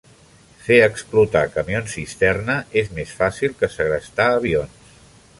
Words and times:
Fer 0.67 0.77
explotar 0.85 1.43
camions 1.57 1.91
cisterna 1.97 2.55
és 2.81 2.89
més 2.99 3.11
fàcil 3.19 3.53
que 3.59 3.69
segrestar 3.75 4.27
avions. 4.39 4.89